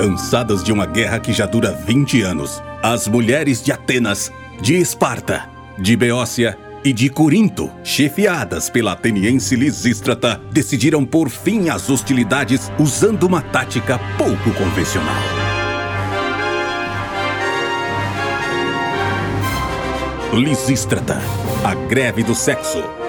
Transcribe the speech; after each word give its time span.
Cansadas 0.00 0.64
de 0.64 0.72
uma 0.72 0.86
guerra 0.86 1.20
que 1.20 1.30
já 1.30 1.44
dura 1.44 1.72
20 1.72 2.22
anos, 2.22 2.62
as 2.82 3.06
mulheres 3.06 3.62
de 3.62 3.70
Atenas, 3.70 4.32
de 4.58 4.74
Esparta, 4.76 5.46
de 5.78 5.94
Beócia 5.94 6.56
e 6.82 6.90
de 6.90 7.10
Corinto, 7.10 7.70
chefiadas 7.84 8.70
pela 8.70 8.92
ateniense 8.92 9.54
Lisístrata, 9.54 10.40
decidiram 10.50 11.04
pôr 11.04 11.28
fim 11.28 11.68
às 11.68 11.90
hostilidades 11.90 12.72
usando 12.78 13.24
uma 13.24 13.42
tática 13.42 14.00
pouco 14.16 14.54
convencional. 14.54 15.22
Lisístrata, 20.32 21.20
a 21.62 21.74
greve 21.74 22.22
do 22.22 22.34
sexo. 22.34 22.99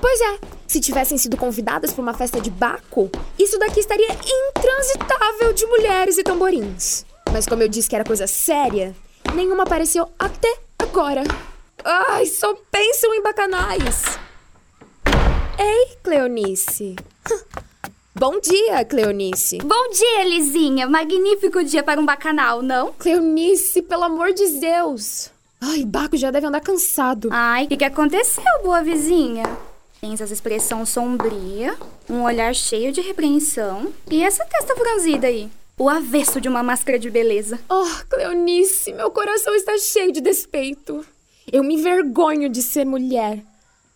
Pois 0.00 0.20
é, 0.20 0.38
se 0.66 0.80
tivessem 0.80 1.18
sido 1.18 1.36
convidadas 1.36 1.92
para 1.92 2.02
uma 2.02 2.14
festa 2.14 2.40
de 2.40 2.50
Baco, 2.50 3.10
isso 3.38 3.58
daqui 3.58 3.80
estaria 3.80 4.08
intransitável 4.08 5.52
de 5.52 5.66
mulheres 5.66 6.16
e 6.16 6.22
tamborins. 6.22 7.04
Mas 7.32 7.46
como 7.46 7.62
eu 7.62 7.68
disse 7.68 7.88
que 7.88 7.94
era 7.94 8.04
coisa 8.04 8.26
séria, 8.26 8.94
nenhuma 9.34 9.64
apareceu 9.64 10.08
até 10.18 10.58
agora. 10.78 11.22
Ai, 11.84 12.26
só 12.26 12.54
pensam 12.70 13.14
em 13.14 13.22
bacanais. 13.22 14.18
Ei, 15.58 15.96
Cleonice. 16.02 16.96
Bom 18.14 18.40
dia, 18.40 18.84
Cleonice. 18.84 19.58
Bom 19.58 19.90
dia, 19.90 20.24
Lizinha. 20.24 20.88
Magnífico 20.88 21.62
dia 21.62 21.82
para 21.82 22.00
um 22.00 22.06
bacanal, 22.06 22.62
não? 22.62 22.92
Cleonice, 22.94 23.82
pelo 23.82 24.04
amor 24.04 24.32
de 24.32 24.46
Deus. 24.60 25.30
Ai, 25.60 25.84
Baco 25.84 26.16
já 26.16 26.30
deve 26.30 26.46
andar 26.46 26.60
cansado. 26.60 27.28
Ai, 27.30 27.64
o 27.64 27.68
que, 27.68 27.76
que 27.76 27.84
aconteceu, 27.84 28.44
boa 28.62 28.82
vizinha? 28.82 29.44
Tens 30.00 30.20
essa 30.20 30.32
expressão 30.32 30.86
sombria, 30.86 31.76
um 32.08 32.22
olhar 32.22 32.54
cheio 32.54 32.90
de 32.90 33.02
repreensão 33.02 33.92
e 34.10 34.22
essa 34.22 34.44
testa 34.46 34.74
franzida 34.74 35.26
aí. 35.26 35.50
O 35.78 35.88
avesso 35.88 36.40
de 36.40 36.48
uma 36.48 36.62
máscara 36.62 36.98
de 36.98 37.10
beleza. 37.10 37.60
Oh, 37.68 37.86
Cleonice, 38.08 38.92
meu 38.92 39.10
coração 39.10 39.54
está 39.54 39.76
cheio 39.76 40.10
de 40.10 40.20
despeito. 40.20 41.04
Eu 41.52 41.62
me 41.62 41.74
envergonho 41.74 42.48
de 42.48 42.62
ser 42.62 42.86
mulher. 42.86 43.42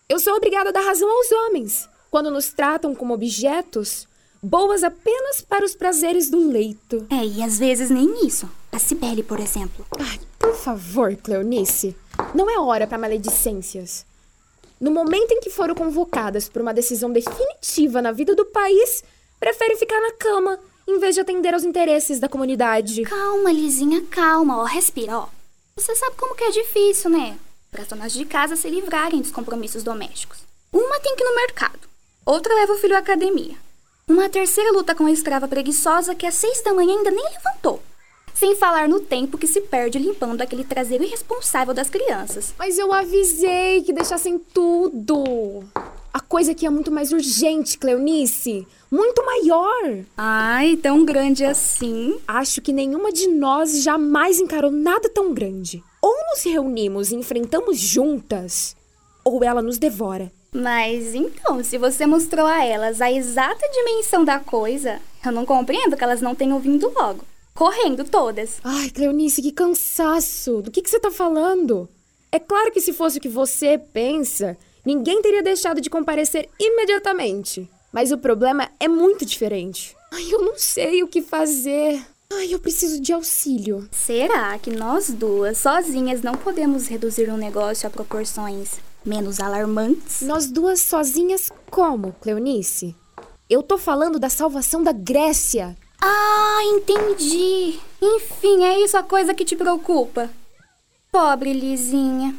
Eu 0.07 0.19
sou 0.19 0.35
obrigada 0.35 0.69
a 0.69 0.71
dar 0.71 0.85
razão 0.85 1.09
aos 1.09 1.31
homens 1.31 1.89
quando 2.11 2.31
nos 2.31 2.49
tratam 2.49 2.95
como 2.95 3.13
objetos, 3.13 4.07
boas 4.41 4.83
apenas 4.83 5.41
para 5.41 5.65
os 5.65 5.75
prazeres 5.75 6.29
do 6.29 6.49
leito. 6.49 7.05
É, 7.09 7.25
e 7.25 7.43
às 7.43 7.59
vezes 7.59 7.89
nem 7.89 8.25
isso. 8.25 8.49
A 8.71 8.79
Cibele, 8.79 9.21
por 9.21 9.39
exemplo. 9.39 9.85
Ai, 9.99 10.19
por 10.39 10.55
favor, 10.55 11.15
Cleonice, 11.15 11.95
não 12.33 12.49
é 12.49 12.57
hora 12.59 12.87
para 12.87 12.97
maledicências. 12.97 14.05
No 14.79 14.91
momento 14.91 15.31
em 15.31 15.39
que 15.39 15.49
foram 15.49 15.73
convocadas 15.73 16.49
por 16.49 16.61
uma 16.61 16.73
decisão 16.73 17.11
definitiva 17.11 18.01
na 18.01 18.11
vida 18.11 18.35
do 18.35 18.45
país, 18.45 19.03
preferem 19.39 19.77
ficar 19.77 19.99
na 20.01 20.11
cama 20.11 20.59
em 20.87 20.99
vez 20.99 21.15
de 21.15 21.21
atender 21.21 21.53
aos 21.53 21.63
interesses 21.63 22.19
da 22.19 22.29
comunidade. 22.29 23.03
Calma, 23.03 23.51
Lizinha, 23.51 24.01
calma. 24.09 24.61
Ó, 24.61 24.63
respira, 24.63 25.17
ó. 25.17 25.27
Você 25.75 25.95
sabe 25.95 26.15
como 26.15 26.35
que 26.35 26.43
é 26.43 26.51
difícil, 26.51 27.09
né? 27.09 27.37
Para 27.71 27.81
as 27.81 27.87
donas 27.87 28.13
de 28.13 28.25
casa 28.25 28.55
se 28.55 28.69
livrarem 28.69 29.21
dos 29.21 29.31
compromissos 29.31 29.83
domésticos. 29.83 30.39
Uma 30.71 30.99
tem 30.99 31.15
que 31.15 31.23
ir 31.23 31.27
no 31.27 31.35
mercado, 31.35 31.79
outra 32.25 32.53
leva 32.53 32.73
o 32.73 32.77
filho 32.77 32.95
à 32.95 32.99
academia. 32.99 33.55
Uma 34.07 34.29
terceira 34.29 34.71
luta 34.71 34.93
com 34.93 35.05
a 35.05 35.11
escrava 35.11 35.47
preguiçosa 35.47 36.13
que 36.13 36.25
às 36.25 36.35
seis 36.35 36.61
da 36.61 36.73
manhã 36.73 36.95
ainda 36.95 37.11
nem 37.11 37.23
levantou. 37.23 37.81
Sem 38.35 38.53
falar 38.53 38.89
no 38.89 38.99
tempo 38.99 39.37
que 39.37 39.47
se 39.47 39.61
perde 39.61 39.97
limpando 39.97 40.41
aquele 40.41 40.65
traseiro 40.65 41.05
irresponsável 41.05 41.73
das 41.73 41.89
crianças. 41.89 42.53
Mas 42.59 42.77
eu 42.77 42.91
avisei 42.91 43.81
que 43.81 43.93
deixassem 43.93 44.37
tudo. 44.37 45.63
A 46.13 46.19
coisa 46.19 46.51
aqui 46.51 46.65
é 46.65 46.69
muito 46.69 46.91
mais 46.91 47.13
urgente, 47.13 47.77
Cleonice. 47.77 48.67
Muito 48.91 49.25
maior. 49.25 49.99
Ai, 50.17 50.75
tão 50.75 51.05
grande 51.05 51.45
assim. 51.45 52.17
Acho 52.27 52.61
que 52.61 52.73
nenhuma 52.73 53.09
de 53.09 53.27
nós 53.27 53.81
jamais 53.81 54.41
encarou 54.41 54.69
nada 54.69 55.07
tão 55.07 55.33
grande. 55.33 55.81
Ou 56.01 56.13
nos 56.29 56.43
reunimos 56.43 57.11
e 57.11 57.15
enfrentamos 57.15 57.79
juntas, 57.79 58.75
ou 59.23 59.45
ela 59.45 59.61
nos 59.61 59.77
devora. 59.77 60.29
Mas 60.53 61.15
então, 61.15 61.63
se 61.63 61.77
você 61.77 62.05
mostrou 62.05 62.45
a 62.45 62.63
elas 62.65 63.01
a 63.01 63.09
exata 63.09 63.65
dimensão 63.73 64.25
da 64.25 64.39
coisa, 64.39 65.01
eu 65.25 65.31
não 65.31 65.45
compreendo 65.45 65.95
que 65.95 66.03
elas 66.03 66.21
não 66.21 66.35
tenham 66.35 66.59
vindo 66.59 66.91
logo. 66.95 67.23
Correndo 67.55 68.03
todas. 68.03 68.59
Ai, 68.65 68.89
Cleonice, 68.89 69.41
que 69.41 69.53
cansaço! 69.53 70.61
Do 70.61 70.69
que, 70.69 70.81
que 70.81 70.89
você 70.89 70.99
tá 70.99 71.09
falando? 71.09 71.87
É 72.29 72.37
claro 72.37 72.69
que 72.69 72.81
se 72.81 72.91
fosse 72.91 73.17
o 73.17 73.21
que 73.21 73.29
você 73.29 73.77
pensa, 73.77 74.57
ninguém 74.85 75.21
teria 75.21 75.41
deixado 75.41 75.79
de 75.79 75.89
comparecer 75.89 76.49
imediatamente. 76.59 77.69
Mas 77.93 78.11
o 78.11 78.17
problema 78.17 78.69
é 78.77 78.89
muito 78.89 79.25
diferente. 79.25 79.95
Ai, 80.11 80.27
eu 80.29 80.41
não 80.41 80.57
sei 80.57 81.01
o 81.01 81.07
que 81.07 81.21
fazer. 81.21 82.05
Ai, 82.33 82.53
eu 82.53 82.59
preciso 82.59 82.99
de 82.99 83.13
auxílio. 83.13 83.87
Será 83.89 84.59
que 84.59 84.71
nós 84.71 85.09
duas, 85.09 85.57
sozinhas, 85.57 86.21
não 86.21 86.33
podemos 86.33 86.87
reduzir 86.87 87.29
um 87.29 87.37
negócio 87.37 87.87
a 87.87 87.89
proporções 87.89 88.73
menos 89.05 89.39
alarmantes? 89.39 90.19
Nós 90.23 90.47
duas 90.47 90.81
sozinhas 90.81 91.49
como, 91.71 92.13
Cleonice? 92.19 92.93
Eu 93.49 93.63
tô 93.63 93.77
falando 93.77 94.19
da 94.19 94.27
salvação 94.27 94.83
da 94.83 94.91
Grécia. 94.91 95.77
Ah, 96.07 96.59
entendi. 96.65 97.79
Enfim, 97.99 98.63
é 98.63 98.79
isso 98.79 98.95
a 98.95 99.01
coisa 99.01 99.33
que 99.33 99.43
te 99.43 99.55
preocupa. 99.55 100.29
Pobre 101.11 101.51
Lizinha. 101.51 102.35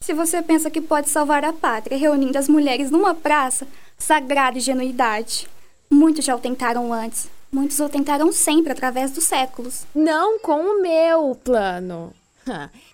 Se 0.00 0.12
você 0.12 0.40
pensa 0.40 0.70
que 0.70 0.80
pode 0.80 1.10
salvar 1.10 1.44
a 1.44 1.52
pátria 1.52 1.98
reunindo 1.98 2.38
as 2.38 2.48
mulheres 2.48 2.92
numa 2.92 3.14
praça, 3.14 3.66
sagrada 3.98 4.58
ingenuidade. 4.58 5.48
Muitos 5.90 6.24
já 6.24 6.36
o 6.36 6.38
tentaram 6.38 6.92
antes. 6.92 7.28
Muitos 7.50 7.80
o 7.80 7.88
tentaram 7.88 8.30
sempre 8.30 8.70
através 8.70 9.10
dos 9.10 9.24
séculos. 9.24 9.84
Não 9.92 10.38
com 10.38 10.60
o 10.60 10.80
meu 10.80 11.34
plano. 11.42 12.14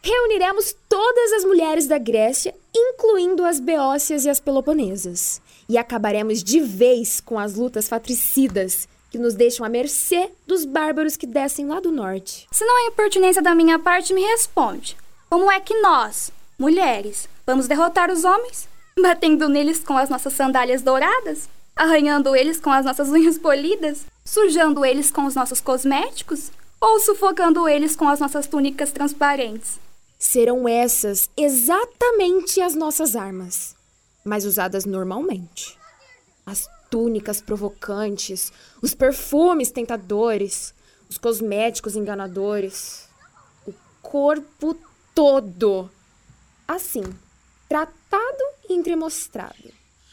Reuniremos 0.02 0.74
todas 0.88 1.32
as 1.32 1.44
mulheres 1.44 1.86
da 1.86 1.98
Grécia, 1.98 2.54
incluindo 2.74 3.44
as 3.44 3.60
beócias 3.60 4.24
e 4.24 4.30
as 4.30 4.40
peloponesas. 4.40 5.42
E 5.68 5.76
acabaremos 5.76 6.42
de 6.42 6.60
vez 6.60 7.20
com 7.20 7.38
as 7.38 7.56
lutas 7.56 7.88
fratricidas 7.88 8.88
que 9.14 9.18
nos 9.18 9.34
deixam 9.34 9.64
à 9.64 9.68
mercê 9.68 10.28
dos 10.44 10.64
bárbaros 10.64 11.16
que 11.16 11.24
descem 11.24 11.68
lá 11.68 11.78
do 11.78 11.92
norte. 11.92 12.48
Se 12.50 12.64
não 12.64 12.84
é 12.84 12.88
impertinência 12.88 13.40
da 13.40 13.54
minha 13.54 13.78
parte, 13.78 14.12
me 14.12 14.20
responde. 14.22 14.96
Como 15.30 15.48
é 15.52 15.60
que 15.60 15.80
nós, 15.80 16.32
mulheres, 16.58 17.28
vamos 17.46 17.68
derrotar 17.68 18.10
os 18.10 18.24
homens? 18.24 18.68
Batendo 19.00 19.48
neles 19.48 19.78
com 19.78 19.96
as 19.96 20.08
nossas 20.08 20.32
sandálias 20.32 20.82
douradas? 20.82 21.48
Arranhando 21.76 22.34
eles 22.34 22.58
com 22.58 22.70
as 22.70 22.84
nossas 22.84 23.08
unhas 23.08 23.38
polidas? 23.38 24.04
Sujando 24.24 24.84
eles 24.84 25.12
com 25.12 25.26
os 25.26 25.36
nossos 25.36 25.60
cosméticos? 25.60 26.50
Ou 26.80 26.98
sufocando 26.98 27.68
eles 27.68 27.94
com 27.94 28.08
as 28.08 28.18
nossas 28.18 28.48
túnicas 28.48 28.90
transparentes? 28.90 29.78
Serão 30.18 30.68
essas 30.68 31.30
exatamente 31.36 32.60
as 32.60 32.74
nossas 32.74 33.14
armas, 33.14 33.76
mas 34.24 34.44
usadas 34.44 34.84
normalmente. 34.84 35.78
As 36.44 36.68
túnicas 36.94 37.40
provocantes, 37.40 38.52
os 38.80 38.94
perfumes 38.94 39.72
tentadores, 39.72 40.72
os 41.10 41.18
cosméticos 41.18 41.96
enganadores, 41.96 43.08
o 43.66 43.74
corpo 44.00 44.76
todo. 45.12 45.90
Assim, 46.68 47.02
tratado 47.68 48.44
e 48.68 48.74
entremostrado. 48.74 49.72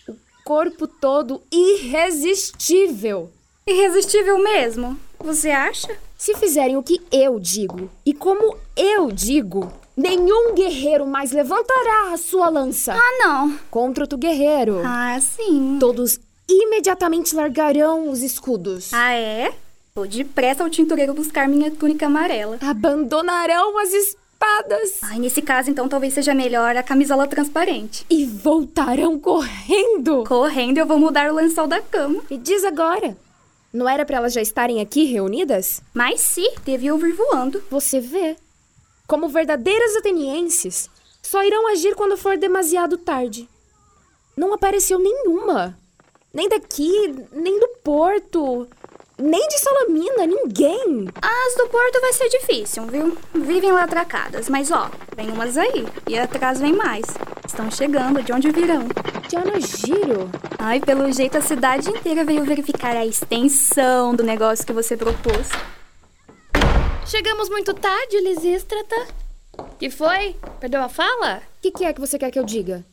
O 0.10 0.16
corpo 0.44 0.88
todo 0.88 1.44
irresistível. 1.52 3.32
Irresistível 3.68 4.40
mesmo? 4.40 5.00
Você 5.20 5.52
acha? 5.52 5.96
Se 6.18 6.34
fizerem 6.34 6.78
o 6.78 6.84
que 6.84 7.00
eu 7.12 7.40
digo 7.40 7.92
e 8.04 8.12
como 8.12 8.58
eu 8.76 9.12
digo, 9.12 9.72
nenhum 9.96 10.56
guerreiro 10.56 11.06
mais 11.06 11.32
levantará 11.32 12.12
a 12.12 12.18
sua 12.18 12.50
lança. 12.50 12.96
Ah, 12.96 13.18
não. 13.20 13.60
Contra 13.70 14.04
outro 14.04 14.18
guerreiro. 14.18 14.82
Ah, 14.84 15.20
sim. 15.22 15.78
Todos 15.80 16.20
imediatamente 16.50 17.36
largarão 17.36 18.10
os 18.10 18.22
escudos. 18.22 18.94
Ah, 18.94 19.14
é? 19.14 19.54
Vou 19.94 20.08
depressa 20.08 20.64
ao 20.64 20.70
tintureiro 20.70 21.14
buscar 21.14 21.48
minha 21.48 21.70
túnica 21.70 22.06
amarela. 22.06 22.58
Abandonarão 22.62 23.78
as 23.78 23.92
espadas. 23.94 25.00
Ai, 25.02 25.20
nesse 25.20 25.42
caso, 25.42 25.70
então, 25.70 25.90
talvez 25.90 26.14
seja 26.14 26.34
melhor 26.34 26.76
a 26.78 26.84
camisola 26.84 27.28
transparente. 27.28 28.06
E 28.10 28.26
voltarão 28.26 29.20
correndo. 29.20 30.24
Correndo, 30.26 30.78
eu 30.78 30.86
vou 30.86 30.98
mudar 30.98 31.30
o 31.30 31.36
lençol 31.36 31.68
da 31.68 31.82
cama. 31.82 32.24
Me 32.30 32.38
diz 32.38 32.64
agora. 32.64 33.18
Não 33.74 33.88
era 33.88 34.06
para 34.06 34.18
elas 34.18 34.34
já 34.34 34.42
estarem 34.42 34.82
aqui 34.82 35.06
reunidas? 35.06 35.82
Mas 35.94 36.22
sim, 36.22 36.54
devia 36.66 36.94
ouvir 36.94 37.14
voando. 37.14 37.64
Você 37.70 38.00
vê. 38.00 38.36
Como 39.08 39.30
verdadeiras 39.30 39.96
atenienses, 39.98 40.90
só 41.22 41.44
irão 41.44 41.68
agir 41.68 41.96
quando 41.96 42.18
for 42.18 42.38
demasiado 42.38 42.98
tarde. 42.98 43.48
Não 44.36 44.54
apareceu 44.54 44.98
nenhuma. 45.00 45.78
Nem 46.34 46.48
daqui, 46.48 47.14
nem 47.32 47.60
do 47.60 47.68
porto. 47.84 48.68
Nem 49.18 49.48
de 49.50 49.60
Salamina, 49.60 50.26
ninguém. 50.26 51.08
As 51.22 51.56
do 51.56 51.68
Porto 51.68 52.02
vai 52.02 52.12
ser 52.14 52.28
difícil, 52.30 52.86
viu? 52.88 53.16
Vivem 53.36 53.72
lá 53.72 53.84
atracadas, 53.84 54.50
mas 54.50 54.72
ó, 54.72 54.90
vem 55.16 55.30
umas 55.30 55.58
aí. 55.58 55.86
E 56.08 56.18
atrás 56.18 56.60
vem 56.60 56.74
mais. 56.74 57.06
Estão 57.46 57.70
chegando, 57.70 58.24
de 58.24 58.34
onde 58.34 58.50
virão? 58.50 58.88
De 59.28 59.36
Anogiro? 59.36 60.28
Ai, 60.58 60.80
pelo 60.80 61.12
jeito 61.12 61.38
a 61.38 61.42
cidade 61.42 61.90
inteira 61.90 62.24
veio 62.24 62.46
verificar 62.46 62.96
a 62.96 63.06
extensão 63.06 64.16
do 64.16 64.24
negócio 64.24 64.66
que 64.66 64.74
você 64.74 64.98
propôs. 64.98 65.50
Chegamos 67.06 67.50
muito 67.50 67.74
tarde, 67.74 68.22
Lisístrata. 68.22 69.08
Que 69.78 69.90
foi? 69.90 70.36
Perdeu 70.60 70.82
a 70.82 70.90
fala? 70.90 71.44
O 71.58 71.62
que, 71.62 71.72
que 71.72 71.86
é 71.86 71.94
que 71.94 72.00
você 72.00 72.18
quer 72.18 72.32
que 72.32 72.40
eu 72.40 72.46
diga? 72.46 72.84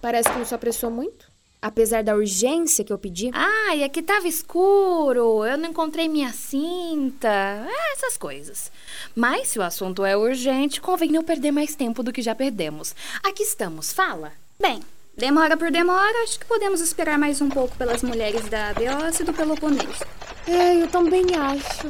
Parece 0.00 0.30
que 0.30 0.38
não 0.38 0.44
se 0.44 0.54
apressou 0.54 0.90
muito. 0.90 1.31
Apesar 1.62 2.02
da 2.02 2.16
urgência 2.16 2.84
que 2.84 2.92
eu 2.92 2.98
pedi. 2.98 3.30
Ai, 3.32 3.84
aqui 3.84 4.02
tava 4.02 4.26
escuro, 4.26 5.46
eu 5.46 5.56
não 5.56 5.70
encontrei 5.70 6.08
minha 6.08 6.32
cinta, 6.32 7.28
é, 7.28 7.92
essas 7.92 8.16
coisas. 8.16 8.72
Mas 9.14 9.48
se 9.48 9.60
o 9.60 9.62
assunto 9.62 10.04
é 10.04 10.16
urgente, 10.16 10.80
convém 10.80 11.12
não 11.12 11.22
perder 11.22 11.52
mais 11.52 11.76
tempo 11.76 12.02
do 12.02 12.12
que 12.12 12.20
já 12.20 12.34
perdemos. 12.34 12.96
Aqui 13.22 13.44
estamos, 13.44 13.92
fala. 13.92 14.32
Bem, 14.60 14.80
demora 15.16 15.56
por 15.56 15.70
demora, 15.70 16.24
acho 16.24 16.40
que 16.40 16.46
podemos 16.46 16.80
esperar 16.80 17.16
mais 17.16 17.40
um 17.40 17.48
pouco 17.48 17.76
pelas 17.76 18.02
mulheres 18.02 18.48
da 18.48 18.74
Beossa 18.74 19.22
e 19.22 19.26
do 19.26 19.32
Peloponeso. 19.32 20.04
É, 20.48 20.82
eu 20.82 20.88
também 20.88 21.24
acho. 21.36 21.86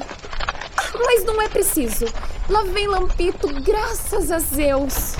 Mas 1.06 1.24
não 1.24 1.40
é 1.40 1.48
preciso. 1.48 2.04
Lá 2.50 2.62
vem 2.64 2.88
Lampito, 2.88 3.48
graças 3.62 4.30
a 4.30 4.38
Zeus. 4.38 5.14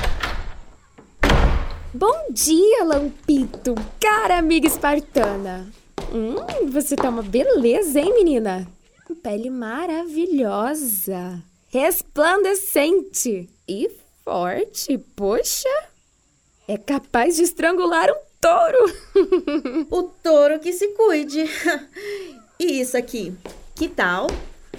Bom 1.94 2.28
dia, 2.30 2.84
Lampito, 2.84 3.74
cara 4.00 4.38
amiga 4.38 4.66
espartana. 4.66 5.70
Hum, 6.10 6.70
você 6.70 6.96
tá 6.96 7.10
uma 7.10 7.20
beleza, 7.20 8.00
hein, 8.00 8.14
menina? 8.14 8.66
Pele 9.22 9.50
maravilhosa, 9.50 11.42
resplandecente 11.68 13.46
e 13.68 13.90
forte. 14.24 14.96
Poxa, 15.14 15.68
é 16.66 16.78
capaz 16.78 17.36
de 17.36 17.42
estrangular 17.42 18.08
um 18.10 18.20
touro. 18.40 19.86
o 19.92 20.02
touro 20.04 20.60
que 20.60 20.72
se 20.72 20.88
cuide. 20.94 21.44
e 22.58 22.80
isso 22.80 22.96
aqui, 22.96 23.36
que 23.74 23.86
tal? 23.86 24.28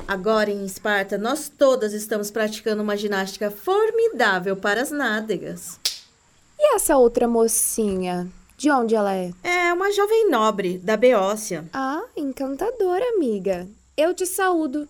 Agora 0.07 0.49
em 0.49 0.65
Esparta, 0.65 1.15
nós 1.15 1.47
todas 1.47 1.93
estamos 1.93 2.31
praticando 2.31 2.81
uma 2.81 2.97
ginástica 2.97 3.51
formidável 3.51 4.55
para 4.55 4.81
as 4.81 4.89
nádegas. 4.89 5.79
E 6.65 6.75
essa 6.75 6.95
outra 6.95 7.27
mocinha? 7.27 8.31
De 8.57 8.71
onde 8.71 8.95
ela 8.95 9.13
é? 9.13 9.33
É 9.43 9.73
uma 9.73 9.91
jovem 9.91 10.29
nobre, 10.29 10.77
da 10.77 10.95
Beócia. 10.95 11.65
Ah, 11.73 12.01
encantadora, 12.15 13.03
amiga. 13.17 13.67
Eu 13.97 14.13
te 14.13 14.25
saúdo. 14.25 14.87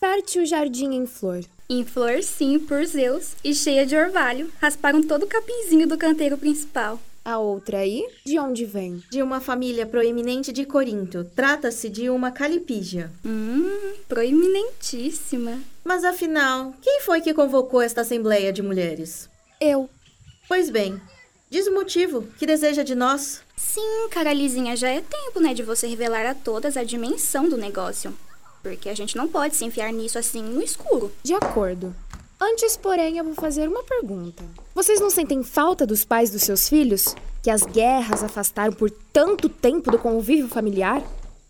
Fértil 0.00 0.46
jardim 0.46 0.94
em 0.94 1.06
flor. 1.06 1.44
Em 1.68 1.84
flor, 1.84 2.22
sim, 2.22 2.58
por 2.58 2.82
Zeus. 2.86 3.34
E 3.44 3.54
cheia 3.54 3.84
de 3.84 3.94
orvalho. 3.94 4.50
Rasparam 4.62 5.02
todo 5.02 5.24
o 5.24 5.26
capinzinho 5.26 5.86
do 5.86 5.98
canteiro 5.98 6.38
principal. 6.38 6.98
A 7.22 7.36
outra 7.38 7.80
aí, 7.80 8.02
de 8.24 8.38
onde 8.38 8.64
vem? 8.64 9.02
De 9.10 9.20
uma 9.20 9.42
família 9.42 9.84
proeminente 9.84 10.50
de 10.50 10.64
Corinto. 10.64 11.22
Trata-se 11.36 11.90
de 11.90 12.08
uma 12.08 12.30
calipígia. 12.30 13.12
Hum, 13.22 13.92
proeminentíssima. 14.08 15.60
Mas 15.84 16.02
afinal, 16.02 16.72
quem 16.80 17.02
foi 17.02 17.20
que 17.20 17.34
convocou 17.34 17.82
esta 17.82 18.00
assembleia 18.00 18.50
de 18.54 18.62
mulheres? 18.62 19.28
Eu. 19.60 19.90
Pois 20.50 20.68
bem, 20.68 21.00
diz 21.48 21.68
o 21.68 21.72
motivo. 21.72 22.26
Que 22.36 22.44
deseja 22.44 22.82
de 22.82 22.96
nós? 22.96 23.40
Sim, 23.56 24.08
cara 24.10 24.32
Lizinha, 24.32 24.76
já 24.76 24.88
é 24.88 25.00
tempo, 25.00 25.38
né, 25.38 25.54
de 25.54 25.62
você 25.62 25.86
revelar 25.86 26.26
a 26.26 26.34
todas 26.34 26.76
a 26.76 26.82
dimensão 26.82 27.48
do 27.48 27.56
negócio. 27.56 28.12
Porque 28.60 28.88
a 28.88 28.94
gente 28.94 29.16
não 29.16 29.28
pode 29.28 29.54
se 29.54 29.64
enfiar 29.64 29.92
nisso 29.92 30.18
assim 30.18 30.42
no 30.42 30.60
escuro. 30.60 31.12
De 31.22 31.34
acordo. 31.34 31.94
Antes, 32.40 32.76
porém, 32.76 33.16
eu 33.16 33.22
vou 33.22 33.34
fazer 33.36 33.68
uma 33.68 33.84
pergunta. 33.84 34.42
Vocês 34.74 34.98
não 34.98 35.08
sentem 35.08 35.44
falta 35.44 35.86
dos 35.86 36.04
pais 36.04 36.30
dos 36.30 36.42
seus 36.42 36.68
filhos? 36.68 37.14
Que 37.44 37.48
as 37.48 37.62
guerras 37.62 38.24
afastaram 38.24 38.72
por 38.72 38.90
tanto 39.12 39.48
tempo 39.48 39.88
do 39.88 40.00
convívio 40.00 40.48
familiar? 40.48 41.00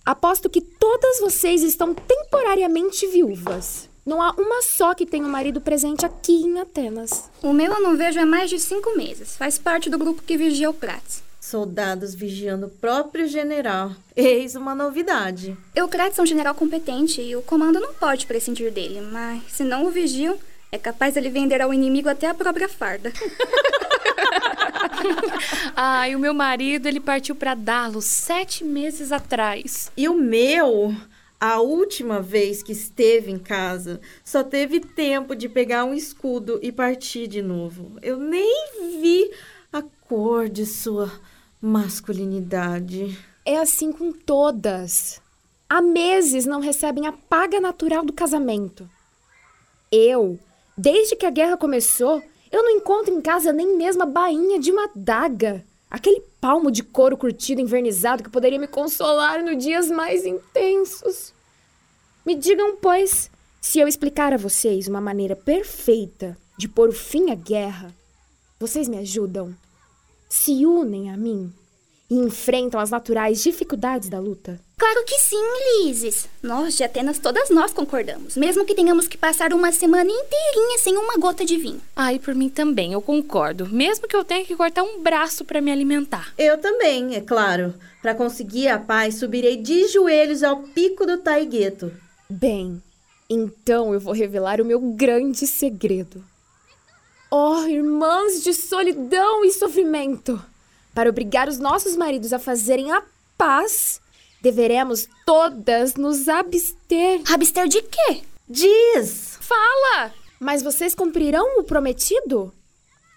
Aposto 0.05 0.51
que 0.51 0.61
todas 0.61 1.21
vocês 1.21 1.63
estão 1.63 1.95
temporariamente 1.95 3.07
viúvas. 3.07 3.89
Não 4.05 4.23
há 4.23 4.33
uma 4.33 4.63
só 4.63 4.95
que 4.95 5.05
tenha 5.05 5.25
um 5.25 5.31
marido 5.31 5.61
presente 5.61 6.07
aqui 6.07 6.43
em 6.43 6.59
Atenas. 6.59 7.29
O 7.43 7.53
meu 7.53 7.73
eu 7.73 7.83
não 7.83 7.97
vejo 7.97 8.19
há 8.19 8.27
mais 8.27 8.49
de 8.49 8.59
cinco 8.59 8.97
meses. 8.97 9.37
Faz 9.37 9.59
parte 9.59 9.91
do 9.91 9.99
grupo 9.99 10.23
que 10.23 10.37
vigia 10.37 10.71
o 10.71 10.75
Prates. 10.75 11.23
Soldados 11.41 12.15
vigiando 12.15 12.67
o 12.67 12.71
próprio 12.71 13.27
general. 13.27 13.93
Eis 14.17 14.55
uma 14.55 14.75
novidade. 14.75 15.57
Eucrates 15.75 16.19
é 16.19 16.23
um 16.23 16.27
general 16.27 16.55
competente 16.55 17.21
e 17.21 17.35
o 17.35 17.43
comando 17.43 17.81
não 17.81 17.95
pode 17.95 18.27
prescindir 18.27 18.73
dele, 18.73 19.01
mas 19.01 19.43
se 19.49 19.65
não 19.65 19.87
o 19.87 19.91
vigiam, 19.91 20.39
é 20.73 20.79
capaz 20.79 21.17
ele 21.17 21.31
vender 21.31 21.61
ao 21.61 21.75
inimigo 21.75 22.09
até 22.09 22.29
a 22.29 22.35
própria 22.35 22.69
farda. 22.69 23.13
Ai, 25.75 26.15
o 26.15 26.19
meu 26.19 26.35
marido, 26.35 26.87
ele 26.87 27.01
partiu 27.01 27.35
para 27.35 27.55
Dalos 27.55 28.05
sete 28.05 28.63
meses 28.63 29.11
atrás. 29.11 29.91
E 29.97 30.09
o 30.09 30.15
meu? 30.15 30.95
A 31.41 31.59
última 31.59 32.21
vez 32.21 32.63
que 32.63 32.73
esteve 32.73 33.31
em 33.31 33.39
casa, 33.39 33.99
só 34.23 34.45
teve 34.45 34.79
tempo 34.79 35.35
de 35.35 35.49
pegar 35.49 35.87
um 35.87 35.95
escudo 35.95 36.61
e 36.63 36.71
partir 36.71 37.27
de 37.27 37.41
novo. 37.41 37.97
Eu 38.03 38.19
nem 38.19 39.01
vi 39.01 39.31
a 39.73 39.83
cor 40.07 40.51
de 40.51 40.67
sua 40.67 41.11
masculinidade. 41.59 43.19
É 43.43 43.57
assim 43.57 43.91
com 43.91 44.13
todas. 44.13 45.19
Há 45.67 45.81
meses 45.81 46.45
não 46.45 46.61
recebem 46.61 47.07
a 47.07 47.13
paga 47.13 47.59
natural 47.59 48.05
do 48.05 48.13
casamento. 48.13 48.87
Eu, 49.91 50.39
desde 50.77 51.17
que 51.17 51.25
a 51.25 51.31
guerra 51.31 51.57
começou, 51.57 52.23
eu 52.53 52.63
não 52.63 52.71
encontro 52.71 53.15
em 53.15 53.21
casa 53.23 53.51
nem 53.51 53.79
mesmo 53.79 54.03
a 54.03 54.07
bainha 54.07 54.59
de 54.59 54.71
uma 54.71 54.91
daga. 54.95 55.65
Aquele 55.91 56.21
palmo 56.41 56.71
de 56.71 56.85
couro 56.85 57.17
curtido 57.17 57.61
envernizado 57.61 58.23
que 58.23 58.31
poderia 58.31 58.59
me 58.59 58.69
consolar 58.69 59.43
nos 59.43 59.63
dias 59.63 59.91
mais 59.91 60.25
intensos. 60.25 61.35
Me 62.25 62.37
digam, 62.37 62.77
pois, 62.77 63.29
se 63.61 63.81
eu 63.81 63.89
explicar 63.89 64.33
a 64.33 64.37
vocês 64.37 64.87
uma 64.87 65.01
maneira 65.01 65.35
perfeita 65.35 66.39
de 66.57 66.69
pôr 66.69 66.93
fim 66.93 67.31
à 67.31 67.35
guerra, 67.35 67.93
vocês 68.59 68.89
me 68.89 68.99
ajudam? 68.99 69.55
Se 70.29 70.65
unem 70.65 71.11
a 71.11 71.17
mim 71.17 71.53
e 72.09 72.15
enfrentam 72.15 72.79
as 72.79 72.91
naturais 72.91 73.43
dificuldades 73.43 74.09
da 74.09 74.21
luta? 74.21 74.61
Claro 74.81 75.05
que 75.05 75.19
sim, 75.19 75.37
Lises. 75.85 76.27
Nós 76.43 76.75
de 76.75 76.83
Atenas, 76.83 77.19
todas 77.19 77.51
nós 77.51 77.71
concordamos. 77.71 78.35
Mesmo 78.35 78.65
que 78.65 78.75
tenhamos 78.75 79.07
que 79.07 79.19
passar 79.19 79.53
uma 79.53 79.71
semana 79.73 80.11
inteirinha 80.11 80.79
sem 80.79 80.97
uma 80.97 81.19
gota 81.19 81.45
de 81.45 81.59
vinho. 81.59 81.83
Ai, 81.95 82.19
por 82.19 82.35
mim 82.35 82.49
também, 82.49 82.95
eu 82.95 83.03
concordo. 83.03 83.69
Mesmo 83.69 84.09
que 84.09 84.17
eu 84.17 84.25
tenha 84.25 84.43
que 84.43 84.57
cortar 84.57 84.83
um 84.83 85.03
braço 85.03 85.45
para 85.45 85.61
me 85.61 85.71
alimentar. 85.71 86.33
Eu 86.39 86.57
também, 86.57 87.15
é 87.15 87.21
claro. 87.21 87.75
Para 88.01 88.15
conseguir 88.15 88.69
a 88.69 88.79
paz, 88.79 89.17
subirei 89.17 89.59
de 89.59 89.87
joelhos 89.87 90.43
ao 90.43 90.63
pico 90.63 91.05
do 91.05 91.19
Taigueto. 91.19 91.93
Bem, 92.31 92.83
então 93.29 93.93
eu 93.93 94.01
vou 94.01 94.15
revelar 94.15 94.63
o 94.63 94.65
meu 94.65 94.81
grande 94.81 95.47
segredo. 95.47 96.25
Oh, 97.31 97.67
irmãs 97.67 98.43
de 98.43 98.55
solidão 98.55 99.45
e 99.45 99.53
sofrimento! 99.53 100.43
Para 100.95 101.11
obrigar 101.11 101.49
os 101.49 101.59
nossos 101.59 101.99
maridos 101.99 102.33
a 102.33 102.39
fazerem 102.39 102.91
a 102.91 103.03
paz, 103.37 104.01
deveremos 104.41 105.09
todas 105.25 105.95
nos 105.95 106.29
abster. 106.29 107.23
Abster 107.31 107.69
de 107.69 107.83
quê? 107.83 108.23
Diz! 108.49 109.39
Fala! 109.41 110.13
Mas 110.39 110.63
vocês 110.63 110.95
cumprirão 110.95 111.59
o 111.59 111.65
prometido? 111.65 112.53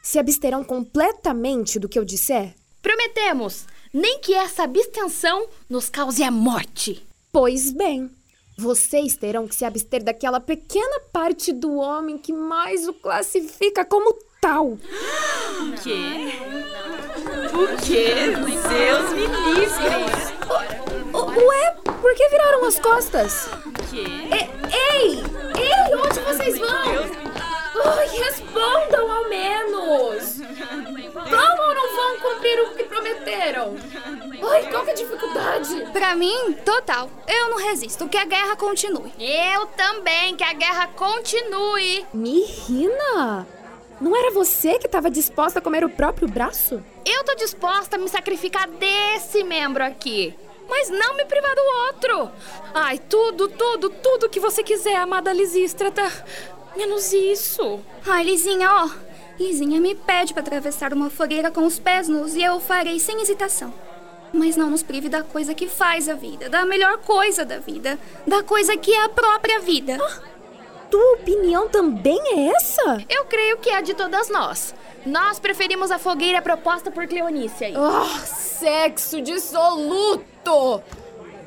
Se 0.01 0.19
absterão 0.19 0.63
completamente 0.63 1.79
do 1.79 1.87
que 1.87 1.97
eu 1.97 2.05
disser? 2.05 2.53
Prometemos! 2.81 3.65
Nem 3.93 4.19
que 4.19 4.33
essa 4.33 4.63
abstenção 4.63 5.47
nos 5.69 5.89
cause 5.89 6.23
a 6.23 6.31
morte. 6.31 7.05
Pois 7.31 7.71
bem, 7.71 8.09
vocês 8.57 9.15
terão 9.15 9.47
que 9.47 9.55
se 9.55 9.65
abster 9.65 10.03
daquela 10.03 10.39
pequena 10.39 10.99
parte 11.11 11.51
do 11.53 11.75
homem 11.75 12.17
que 12.17 12.33
mais 12.33 12.87
o 12.87 12.93
classifica 12.93 13.85
como 13.85 14.13
tal. 14.41 14.71
O 14.71 14.79
quê? 15.81 16.33
O 17.53 17.81
quê? 17.85 18.13
Deus 18.67 19.13
me 19.13 19.27
livre! 19.27 20.42
As 22.65 22.79
costas? 22.79 23.49
O 23.65 23.71
quê? 23.91 24.05
ei! 24.71 25.17
Ei, 25.17 25.95
onde 25.95 26.19
vocês 26.21 26.57
vão? 26.57 26.69
Ai, 27.85 28.07
respondam 28.07 29.11
ao 29.11 29.27
menos! 29.27 30.37
Vão 30.37 31.67
ou 31.67 31.75
não 31.75 31.95
vão 31.95 32.19
cumprir 32.19 32.59
o 32.61 32.75
que 32.75 32.83
prometeram? 32.85 33.75
Ai, 34.49 34.69
qual 34.69 34.83
que 34.85 34.89
é 34.91 34.93
a 34.93 34.95
dificuldade? 34.95 35.91
Pra 35.91 36.15
mim, 36.15 36.53
total. 36.65 37.09
Eu 37.27 37.49
não 37.49 37.57
resisto. 37.57 38.07
Que 38.07 38.17
a 38.17 38.25
guerra 38.25 38.55
continue. 38.55 39.11
Eu 39.19 39.65
também, 39.67 40.35
que 40.37 40.43
a 40.43 40.53
guerra 40.53 40.87
continue. 40.87 42.05
Mirina, 42.13 43.45
não 43.99 44.15
era 44.15 44.31
você 44.31 44.79
que 44.79 44.85
estava 44.85 45.11
disposta 45.11 45.59
a 45.59 45.61
comer 45.61 45.83
o 45.83 45.89
próprio 45.89 46.29
braço? 46.29 46.81
Eu 47.05 47.23
tô 47.25 47.35
disposta 47.35 47.97
a 47.97 47.99
me 47.99 48.07
sacrificar 48.07 48.69
desse 48.69 49.43
membro 49.43 49.83
aqui. 49.83 50.33
Mas 50.67 50.89
não 50.89 51.15
me 51.15 51.25
privar 51.25 51.55
do 51.55 51.61
outro. 51.87 52.31
Ai, 52.73 52.99
tudo, 52.99 53.47
tudo, 53.47 53.89
tudo 53.89 54.29
que 54.29 54.39
você 54.39 54.63
quiser, 54.63 54.95
amada 54.95 55.33
Lisístrata. 55.33 56.03
Menos 56.75 57.13
isso. 57.13 57.79
Ai, 58.05 58.23
Lizinha, 58.23 58.69
ó. 58.71 58.89
Lizinha 59.39 59.79
me 59.79 59.95
pede 59.95 60.33
para 60.33 60.41
atravessar 60.41 60.93
uma 60.93 61.09
fogueira 61.09 61.51
com 61.51 61.65
os 61.65 61.79
pés 61.79 62.07
nus 62.07 62.35
e 62.35 62.43
eu 62.43 62.59
farei 62.59 62.99
sem 62.99 63.21
hesitação. 63.21 63.73
Mas 64.31 64.55
não 64.55 64.69
nos 64.69 64.81
prive 64.81 65.09
da 65.09 65.23
coisa 65.23 65.53
que 65.53 65.67
faz 65.67 66.09
a 66.09 66.15
vida, 66.15 66.49
da 66.49 66.65
melhor 66.65 66.97
coisa 66.99 67.45
da 67.45 67.59
vida, 67.59 67.99
da 68.25 68.41
coisa 68.41 68.75
que 68.75 68.91
é 68.91 69.03
a 69.03 69.09
própria 69.09 69.59
vida. 69.59 69.97
Tua 70.89 71.13
opinião 71.13 71.67
também 71.67 72.19
é 72.19 72.49
essa? 72.49 73.03
Eu 73.09 73.25
creio 73.25 73.57
que 73.57 73.69
é 73.69 73.77
a 73.77 73.81
de 73.81 73.93
todas 73.93 74.29
nós. 74.29 74.73
Nós 75.05 75.39
preferimos 75.39 75.91
a 75.91 75.99
fogueira 75.99 76.41
proposta 76.41 76.89
por 76.89 77.07
Cleonice 77.07 77.65
aí. 77.65 77.73
Ah, 77.75 78.19
sexo 78.25 79.21
dissoluto! 79.21 80.32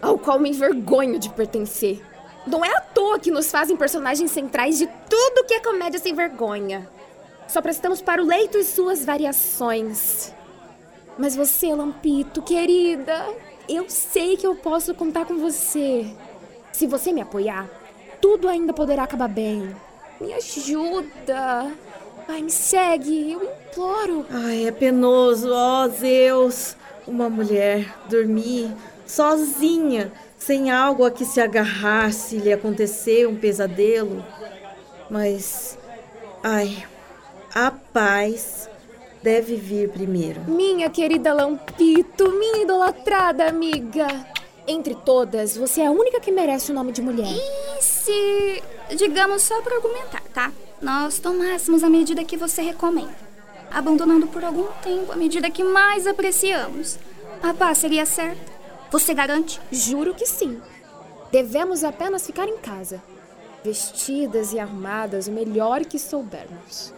Ao 0.00 0.18
qual 0.18 0.38
me 0.38 0.50
envergonho 0.50 1.18
de 1.18 1.28
pertencer. 1.30 2.02
Não 2.46 2.64
é 2.64 2.76
à 2.76 2.80
toa 2.80 3.18
que 3.18 3.30
nos 3.30 3.50
fazem 3.50 3.76
personagens 3.76 4.30
centrais 4.30 4.78
de 4.78 4.86
tudo 5.08 5.44
que 5.46 5.54
é 5.54 5.60
comédia 5.60 5.98
sem 5.98 6.14
vergonha. 6.14 6.88
Só 7.48 7.60
prestamos 7.60 8.00
para 8.00 8.22
o 8.22 8.26
leito 8.26 8.58
e 8.58 8.64
suas 8.64 9.04
variações. 9.04 10.32
Mas 11.18 11.34
você, 11.34 11.74
Lampito, 11.74 12.42
querida, 12.42 13.26
eu 13.68 13.88
sei 13.88 14.36
que 14.36 14.46
eu 14.46 14.54
posso 14.54 14.94
contar 14.94 15.24
com 15.24 15.38
você. 15.38 16.06
Se 16.72 16.86
você 16.86 17.12
me 17.12 17.20
apoiar, 17.20 17.68
tudo 18.20 18.48
ainda 18.48 18.72
poderá 18.72 19.04
acabar 19.04 19.28
bem. 19.28 19.74
Me 20.20 20.32
ajuda. 20.34 21.72
Ai, 22.28 22.42
me 22.42 22.50
segue, 22.50 23.32
eu 23.32 23.42
imploro. 23.42 24.26
Ai, 24.30 24.66
é 24.66 24.72
penoso, 24.72 25.50
ó 25.52 25.88
Zeus. 25.88 26.76
Uma 27.06 27.30
mulher 27.30 27.94
dormir 28.08 28.70
sozinha, 29.06 30.12
sem 30.38 30.70
algo 30.70 31.04
a 31.04 31.10
que 31.10 31.24
se 31.24 31.40
agarrar 31.40 32.12
se 32.12 32.38
lhe 32.38 32.52
acontecer 32.52 33.26
um 33.28 33.36
pesadelo. 33.36 34.24
Mas, 35.08 35.78
ai, 36.42 36.84
a 37.54 37.70
paz 37.70 38.68
deve 39.22 39.56
vir 39.56 39.88
primeiro. 39.88 40.40
Minha 40.48 40.90
querida 40.90 41.32
Lampito, 41.32 42.30
minha 42.32 42.62
idolatrada 42.62 43.48
amiga. 43.48 44.06
Entre 44.68 44.94
todas, 44.94 45.56
você 45.56 45.80
é 45.80 45.86
a 45.86 45.92
única 45.92 46.20
que 46.20 46.32
merece 46.32 46.72
o 46.72 46.74
nome 46.74 46.90
de 46.90 47.00
mulher. 47.00 47.28
E 47.28 47.82
se, 47.82 48.62
digamos, 48.96 49.42
só 49.42 49.62
para 49.62 49.76
argumentar, 49.76 50.22
tá? 50.34 50.52
Nós 50.82 51.18
tomássemos 51.18 51.82
a 51.82 51.88
medida 51.88 52.24
que 52.24 52.36
você 52.36 52.62
recomenda, 52.62 53.14
abandonando 53.76 54.26
por 54.26 54.42
algum 54.42 54.68
tempo 54.82 55.12
a 55.12 55.16
medida 55.16 55.50
que 55.50 55.62
mais 55.62 56.06
apreciamos. 56.06 56.98
A 57.42 57.52
paz 57.52 57.76
seria 57.76 58.06
certa? 58.06 58.50
Você 58.90 59.12
garante? 59.12 59.60
Juro 59.70 60.14
que 60.14 60.24
sim. 60.24 60.62
Devemos 61.30 61.84
apenas 61.84 62.24
ficar 62.24 62.48
em 62.48 62.56
casa, 62.56 63.02
vestidas 63.62 64.54
e 64.54 64.58
arrumadas 64.58 65.28
o 65.28 65.32
melhor 65.32 65.84
que 65.84 65.98
soubermos. 65.98 66.94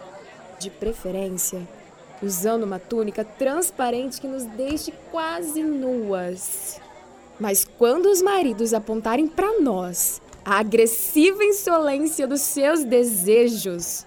De 0.61 0.71
preferência, 0.71 1.67
usando 2.23 2.63
uma 2.63 2.79
túnica 2.79 3.25
transparente 3.25 4.21
que 4.21 4.29
nos 4.29 4.45
deixe 4.45 4.93
quase 5.11 5.65
nuas. 5.65 6.81
Mas 7.41 7.65
quando 7.65 8.07
os 8.07 8.23
maridos 8.23 8.73
apontarem 8.73 9.27
para 9.27 9.61
nós 9.61 10.23
a 10.45 10.61
agressiva 10.61 11.43
insolência 11.43 12.25
dos 12.25 12.43
seus 12.43 12.85
desejos, 12.85 14.07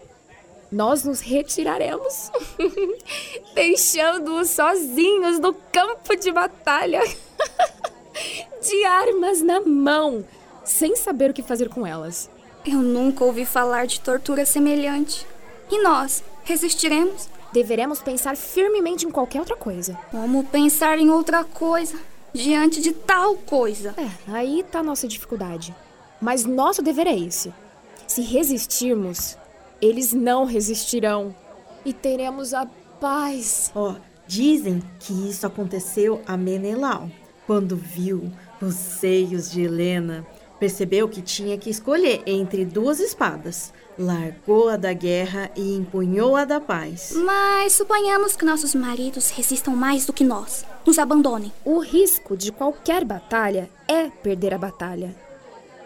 nós 0.71 1.03
nos 1.03 1.19
retiraremos, 1.19 2.31
deixando-os 3.53 4.49
sozinhos 4.51 5.37
no 5.39 5.53
campo 5.53 6.15
de 6.15 6.31
batalha, 6.31 7.01
de 8.61 8.83
armas 8.85 9.41
na 9.41 9.59
mão, 9.59 10.23
sem 10.63 10.95
saber 10.95 11.31
o 11.31 11.33
que 11.33 11.43
fazer 11.43 11.67
com 11.67 11.85
elas. 11.85 12.29
Eu 12.65 12.77
nunca 12.77 13.25
ouvi 13.25 13.43
falar 13.43 13.85
de 13.85 13.99
tortura 13.99 14.45
semelhante. 14.45 15.27
E 15.69 15.81
nós, 15.81 16.23
resistiremos? 16.43 17.27
Deveremos 17.51 17.99
pensar 17.99 18.37
firmemente 18.37 19.05
em 19.05 19.11
qualquer 19.11 19.39
outra 19.39 19.57
coisa. 19.57 19.97
Como 20.09 20.43
pensar 20.45 20.99
em 20.99 21.09
outra 21.09 21.43
coisa 21.43 21.97
diante 22.33 22.79
de 22.79 22.91
tal 22.93 23.35
coisa? 23.35 23.93
É, 23.97 24.09
aí 24.31 24.63
tá 24.63 24.79
a 24.79 24.83
nossa 24.83 25.07
dificuldade. 25.07 25.75
Mas 26.21 26.45
nosso 26.45 26.81
dever 26.81 27.07
é 27.07 27.17
esse. 27.17 27.53
Se 28.07 28.21
resistirmos, 28.21 29.35
eles 29.81 30.13
não 30.13 30.45
resistirão. 30.45 31.35
E 31.83 31.91
teremos 31.91 32.53
a 32.53 32.67
paz. 32.99 33.71
Ó, 33.73 33.95
dizem 34.27 34.81
que 34.99 35.13
isso 35.29 35.47
aconteceu 35.47 36.21
a 36.27 36.37
Menelau, 36.37 37.09
quando 37.47 37.75
viu 37.75 38.31
os 38.61 38.75
seios 38.75 39.49
de 39.49 39.63
Helena. 39.63 40.25
Percebeu 40.59 41.09
que 41.09 41.23
tinha 41.23 41.57
que 41.57 41.71
escolher 41.71 42.21
entre 42.27 42.63
duas 42.63 42.99
espadas. 42.99 43.73
Largou 43.97 44.69
a 44.69 44.77
da 44.77 44.93
guerra 44.93 45.49
e 45.55 45.75
empunhou 45.75 46.35
a 46.35 46.45
da 46.45 46.59
paz. 46.59 47.13
Mas 47.15 47.73
suponhamos 47.73 48.35
que 48.35 48.45
nossos 48.45 48.75
maridos 48.75 49.31
resistam 49.31 49.75
mais 49.75 50.05
do 50.05 50.13
que 50.13 50.23
nós. 50.23 50.63
Nos 50.85 50.99
abandonem. 50.99 51.51
O 51.65 51.79
risco 51.79 52.37
de 52.37 52.51
qualquer 52.51 53.03
batalha 53.03 53.69
é 53.87 54.09
perder 54.09 54.53
a 54.53 54.57
batalha. 54.59 55.15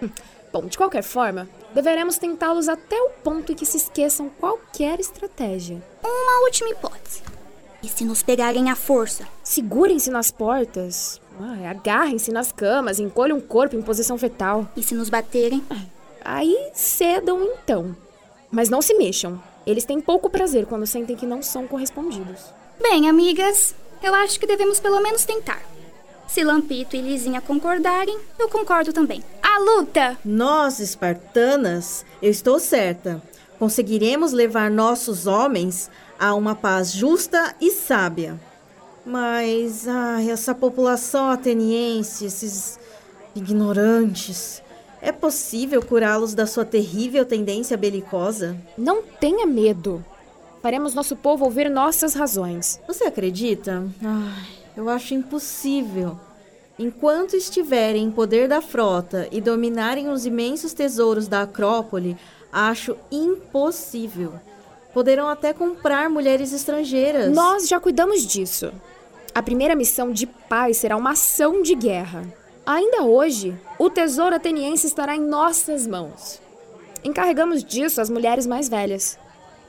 Hum, 0.04 0.10
Bom, 0.56 0.68
de 0.68 0.78
qualquer 0.78 1.04
forma, 1.04 1.50
deveremos 1.76 2.18
tentá-los 2.18 2.70
até 2.70 2.96
o 2.96 3.10
ponto 3.22 3.52
em 3.52 3.56
que 3.56 3.66
se 3.66 3.76
esqueçam 3.76 4.30
qualquer 4.30 4.98
estratégia. 5.02 5.84
Uma 6.02 6.46
última 6.46 6.70
hipótese. 6.70 7.22
E 7.84 7.90
se 7.90 8.06
nos 8.06 8.24
pegarem 8.24 8.72
à 8.72 8.76
força? 8.76 9.28
Segurem-se 9.44 10.10
nas 10.10 10.32
portas, 10.32 11.22
ah, 11.40 11.70
agarrem-se 11.70 12.32
nas 12.32 12.52
camas, 12.52 12.98
encolham 12.98 13.38
o 13.38 13.42
corpo 13.42 13.76
em 13.76 13.82
posição 13.82 14.18
fetal. 14.18 14.68
E 14.76 14.82
se 14.82 14.96
nos 14.96 15.10
baterem? 15.10 15.62
Aí 16.24 16.72
cedam 16.74 17.44
então. 17.44 17.96
Mas 18.50 18.70
não 18.70 18.82
se 18.82 18.94
mexam. 18.96 19.40
Eles 19.68 19.84
têm 19.84 20.00
pouco 20.00 20.30
prazer 20.30 20.66
quando 20.66 20.88
sentem 20.88 21.16
que 21.16 21.26
não 21.26 21.44
são 21.44 21.68
correspondidos. 21.68 22.42
Bem, 22.82 23.10
amigas, 23.10 23.76
eu 24.02 24.16
acho 24.16 24.40
que 24.40 24.48
devemos 24.48 24.80
pelo 24.80 25.02
menos 25.02 25.26
tentar. 25.26 25.62
Se 26.28 26.44
Lampito 26.44 26.96
e 26.96 27.02
Lizinha 27.02 27.42
concordarem, 27.42 28.18
eu 28.40 28.50
concordo 28.50 28.94
também. 28.94 29.22
Luta! 29.58 30.18
Nós, 30.24 30.80
espartanas, 30.80 32.06
eu 32.22 32.30
estou 32.30 32.60
certa, 32.60 33.22
conseguiremos 33.58 34.32
levar 34.32 34.70
nossos 34.70 35.28
homens 35.28 35.90
a 36.20 36.34
uma 36.34 36.56
paz 36.56 36.92
justa 36.92 37.56
e 37.60 37.72
sábia. 37.72 38.40
Mas, 39.06 39.88
ai, 39.88 40.30
essa 40.30 40.56
população 40.56 41.30
ateniense, 41.30 42.26
esses 42.26 42.80
ignorantes, 43.36 44.62
é 45.02 45.12
possível 45.12 45.86
curá-los 45.86 46.34
da 46.34 46.48
sua 46.48 46.66
terrível 46.66 47.24
tendência 47.26 47.78
belicosa? 47.78 48.58
Não 48.78 49.04
tenha 49.04 49.46
medo. 49.46 50.04
Faremos 50.62 50.96
nosso 50.96 51.16
povo 51.16 51.46
ouvir 51.46 51.70
nossas 51.70 52.16
razões. 52.16 52.80
Você 52.88 53.04
acredita? 53.04 53.84
Ai, 54.04 54.48
eu 54.76 54.90
acho 54.90 55.14
impossível. 55.14 56.20
Enquanto 56.78 57.38
estiverem 57.38 58.04
em 58.04 58.12
poder 58.12 58.50
da 58.50 58.62
frota 58.62 59.30
e 59.32 59.40
dominarem 59.40 60.10
os 60.10 60.26
imensos 60.26 60.74
tesouros 60.74 61.26
da 61.26 61.44
Acrópole, 61.44 62.18
acho 62.52 62.98
impossível. 63.10 64.34
Poderão 64.94 65.30
até 65.30 65.54
comprar 65.54 66.10
mulheres 66.10 66.52
estrangeiras. 66.52 67.34
Nós 67.34 67.68
já 67.70 67.80
cuidamos 67.80 68.26
disso. 68.26 68.74
A 69.34 69.42
primeira 69.42 69.76
missão 69.76 70.12
de 70.12 70.26
paz 70.26 70.78
será 70.78 70.98
uma 70.98 71.12
ação 71.12 71.62
de 71.62 71.76
guerra. 71.76 72.26
Ainda 72.66 73.04
hoje, 73.04 73.58
o 73.80 73.90
tesouro 73.90 74.36
ateniense 74.36 74.88
estará 74.88 75.16
em 75.16 75.22
nossas 75.22 75.88
mãos. 75.88 76.42
Encarregamos 77.06 77.64
disso 77.64 78.02
as 78.02 78.10
mulheres 78.10 78.46
mais 78.46 78.68
velhas. 78.68 79.18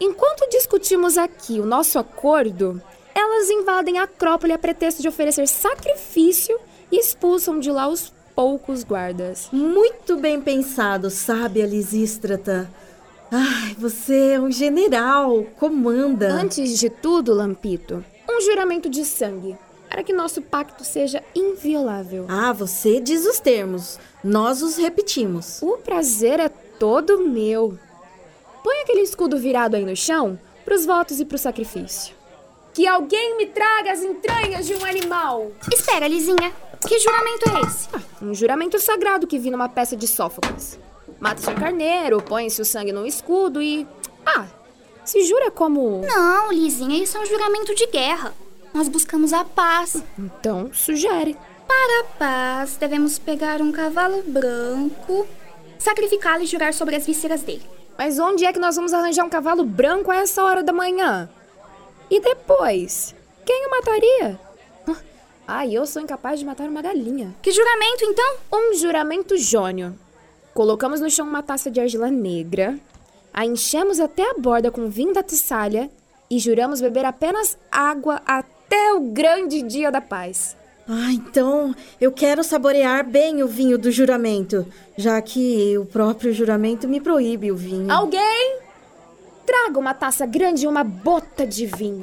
Enquanto 0.00 0.48
discutimos 0.48 1.16
aqui 1.16 1.60
o 1.60 1.66
nosso 1.66 1.98
acordo, 1.98 2.82
elas 3.14 3.48
invadem 3.48 3.98
a 3.98 4.04
Acrópole 4.04 4.52
a 4.52 4.58
pretexto 4.58 5.02
de 5.02 5.08
oferecer 5.08 5.46
sacrifício 5.46 6.58
e 6.96 6.98
expulsam 6.98 7.60
de 7.60 7.70
lá 7.70 7.86
os 7.88 8.12
poucos 8.34 8.82
guardas. 8.82 9.48
Muito 9.52 10.16
bem 10.16 10.40
pensado, 10.40 11.10
sábia 11.10 11.66
Lisístrata. 11.66 12.70
Ai, 13.30 13.76
você 13.78 14.32
é 14.32 14.40
um 14.40 14.50
general, 14.50 15.44
comanda. 15.58 16.32
Antes 16.32 16.78
de 16.78 16.88
tudo, 16.88 17.34
Lampito, 17.34 18.02
um 18.28 18.40
juramento 18.40 18.88
de 18.88 19.04
sangue, 19.04 19.56
para 19.90 20.02
que 20.02 20.12
nosso 20.12 20.40
pacto 20.40 20.84
seja 20.84 21.22
inviolável. 21.34 22.24
Ah, 22.28 22.52
você 22.52 22.98
diz 22.98 23.26
os 23.26 23.40
termos, 23.40 23.98
nós 24.24 24.62
os 24.62 24.76
repetimos. 24.76 25.60
O 25.60 25.76
prazer 25.76 26.40
é 26.40 26.48
todo 26.48 27.28
meu. 27.28 27.78
Põe 28.64 28.80
aquele 28.80 29.02
escudo 29.02 29.36
virado 29.36 29.76
aí 29.76 29.84
no 29.84 29.94
chão 29.94 30.38
para 30.64 30.74
os 30.74 30.86
votos 30.86 31.20
e 31.20 31.24
para 31.26 31.36
o 31.36 31.38
sacrifício. 31.38 32.14
Que 32.72 32.86
alguém 32.86 33.36
me 33.36 33.46
traga 33.46 33.92
as 33.92 34.02
entranhas 34.02 34.66
de 34.66 34.74
um 34.74 34.84
animal. 34.84 35.50
Espera, 35.72 36.08
Lizinha. 36.08 36.52
Que 36.86 36.98
juramento 36.98 37.50
é 37.50 37.60
esse? 37.66 37.88
Ah, 37.92 38.00
um 38.22 38.34
juramento 38.34 38.78
sagrado 38.78 39.26
que 39.26 39.38
vi 39.38 39.50
numa 39.50 39.68
peça 39.68 39.96
de 39.96 40.06
Sófocles. 40.06 40.78
Mata-se 41.20 41.48
um 41.50 41.54
carneiro, 41.54 42.22
põe-se 42.22 42.60
o 42.60 42.64
sangue 42.64 42.92
no 42.92 43.06
escudo 43.06 43.62
e. 43.62 43.86
Ah, 44.24 44.46
se 45.04 45.22
jura 45.24 45.50
como. 45.50 46.02
Não, 46.06 46.52
Lizinha, 46.52 47.02
isso 47.02 47.16
é 47.16 47.20
um 47.20 47.26
juramento 47.26 47.74
de 47.74 47.86
guerra. 47.86 48.34
Nós 48.74 48.88
buscamos 48.88 49.32
a 49.32 49.44
paz. 49.44 50.02
Então, 50.18 50.70
sugere. 50.72 51.36
Para 51.66 52.00
a 52.00 52.04
paz, 52.18 52.76
devemos 52.76 53.18
pegar 53.18 53.60
um 53.60 53.72
cavalo 53.72 54.22
branco, 54.22 55.26
sacrificá-lo 55.78 56.42
e 56.42 56.46
jurar 56.46 56.72
sobre 56.74 56.94
as 56.94 57.06
vísceras 57.06 57.42
dele. 57.42 57.62
Mas 57.98 58.18
onde 58.18 58.44
é 58.44 58.52
que 58.52 58.58
nós 58.58 58.76
vamos 58.76 58.92
arranjar 58.92 59.24
um 59.24 59.30
cavalo 59.30 59.64
branco 59.64 60.10
a 60.10 60.16
essa 60.16 60.42
hora 60.44 60.62
da 60.62 60.72
manhã? 60.72 61.28
E 62.10 62.20
depois? 62.20 63.14
Quem 63.44 63.66
o 63.66 63.70
mataria? 63.70 64.38
Ah, 65.48 65.66
eu 65.66 65.86
sou 65.86 66.02
incapaz 66.02 66.40
de 66.40 66.44
matar 66.44 66.68
uma 66.68 66.82
galinha. 66.82 67.34
Que 67.40 67.52
juramento, 67.52 68.04
então? 68.04 68.34
Um 68.52 68.74
juramento 68.74 69.36
jônio. 69.38 69.96
Colocamos 70.52 71.00
no 71.00 71.08
chão 71.08 71.26
uma 71.26 71.42
taça 71.42 71.70
de 71.70 71.80
argila 71.80 72.10
negra, 72.10 72.78
a 73.32 73.44
enchemos 73.44 74.00
até 74.00 74.30
a 74.30 74.34
borda 74.34 74.70
com 74.70 74.88
vinho 74.88 75.12
da 75.12 75.22
tissalha 75.22 75.90
e 76.30 76.38
juramos 76.38 76.80
beber 76.80 77.04
apenas 77.04 77.56
água 77.70 78.20
até 78.26 78.92
o 78.94 79.00
grande 79.00 79.62
dia 79.62 79.92
da 79.92 80.00
paz. 80.00 80.56
Ah, 80.88 81.12
então 81.12 81.74
eu 82.00 82.10
quero 82.10 82.42
saborear 82.42 83.04
bem 83.04 83.42
o 83.42 83.46
vinho 83.46 83.76
do 83.78 83.90
juramento, 83.90 84.66
já 84.96 85.20
que 85.20 85.76
o 85.78 85.84
próprio 85.84 86.32
juramento 86.32 86.88
me 86.88 87.00
proíbe 87.00 87.52
o 87.52 87.56
vinho. 87.56 87.92
Alguém? 87.92 88.60
Traga 89.44 89.78
uma 89.78 89.94
taça 89.94 90.26
grande 90.26 90.64
e 90.64 90.68
uma 90.68 90.82
bota 90.82 91.46
de 91.46 91.66
vinho. 91.66 92.00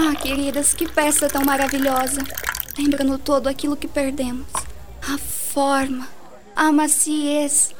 Ah, 0.00 0.14
queridas, 0.14 0.72
que 0.74 0.88
peça 0.88 1.28
tão 1.28 1.44
maravilhosa. 1.44 2.22
Lembrando 2.78 3.18
todo 3.18 3.48
aquilo 3.48 3.76
que 3.76 3.88
perdemos. 3.88 4.46
A 5.02 5.18
forma, 5.18 6.08
a 6.54 6.70
maciez, 6.70 7.74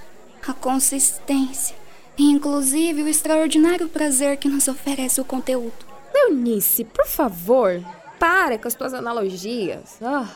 a 0.44 0.52
consistência 0.52 1.76
e 2.18 2.24
inclusive 2.24 3.04
o 3.04 3.08
extraordinário 3.08 3.88
prazer 3.88 4.36
que 4.36 4.48
nos 4.48 4.66
oferece 4.66 5.20
o 5.20 5.24
conteúdo. 5.24 5.86
Leonice, 6.12 6.82
por 6.82 7.06
favor, 7.06 7.80
para 8.18 8.58
com 8.58 8.66
as 8.66 8.74
tuas 8.74 8.94
analogias. 8.94 9.96
Ah. 10.02 10.28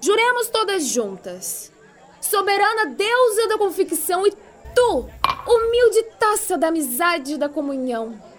Juremos 0.00 0.48
todas 0.48 0.84
juntas. 0.88 1.70
Soberana 2.20 2.86
deusa 2.86 3.46
da 3.46 3.56
convicção 3.56 4.26
e 4.26 4.32
tu, 4.74 5.08
humilde 5.46 6.02
taça 6.18 6.58
da 6.58 6.68
amizade 6.68 7.34
e 7.34 7.38
da 7.38 7.48
comunhão 7.48 8.31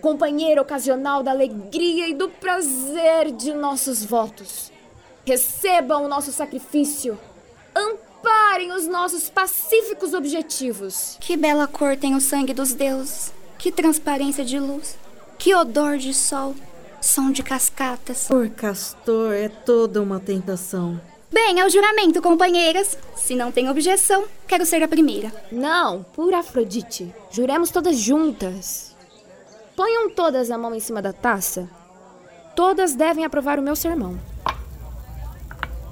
companheiro 0.00 0.62
ocasional 0.62 1.22
da 1.22 1.30
alegria 1.30 2.08
e 2.08 2.14
do 2.14 2.28
prazer 2.28 3.30
de 3.30 3.52
nossos 3.52 4.04
votos. 4.04 4.72
Recebam 5.24 6.04
o 6.04 6.08
nosso 6.08 6.32
sacrifício. 6.32 7.18
Amparem 7.74 8.72
os 8.72 8.86
nossos 8.86 9.30
pacíficos 9.30 10.14
objetivos. 10.14 11.16
Que 11.20 11.36
bela 11.36 11.66
cor 11.66 11.96
tem 11.96 12.14
o 12.14 12.20
sangue 12.20 12.52
dos 12.52 12.72
deuses. 12.72 13.32
Que 13.58 13.70
transparência 13.70 14.44
de 14.44 14.58
luz. 14.58 14.96
Que 15.38 15.54
odor 15.54 15.98
de 15.98 16.12
sol. 16.12 16.54
Som 17.00 17.30
de 17.30 17.42
cascatas. 17.42 18.26
Por 18.26 18.48
castor 18.50 19.32
é 19.32 19.48
toda 19.48 20.02
uma 20.02 20.18
tentação. 20.18 21.00
Bem, 21.32 21.60
é 21.60 21.64
o 21.64 21.70
juramento, 21.70 22.20
companheiras. 22.20 22.98
Se 23.14 23.36
não 23.36 23.52
tem 23.52 23.70
objeção, 23.70 24.24
quero 24.48 24.66
ser 24.66 24.82
a 24.82 24.88
primeira. 24.88 25.32
Não, 25.52 26.02
por 26.02 26.34
Afrodite. 26.34 27.14
Juremos 27.30 27.70
todas 27.70 27.96
juntas. 27.96 28.89
Ponham 29.80 30.10
todas 30.10 30.50
a 30.50 30.58
mão 30.58 30.74
em 30.74 30.78
cima 30.78 31.00
da 31.00 31.10
taça. 31.10 31.66
Todas 32.54 32.94
devem 32.94 33.24
aprovar 33.24 33.58
o 33.58 33.62
meu 33.62 33.74
sermão. 33.74 34.20